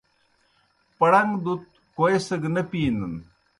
پڑݩگ 0.97 1.29
دُت 1.43 1.63
کوئیسگہ 1.95 2.49
نہ 2.55 2.61
پِینَن۔ 2.69 3.15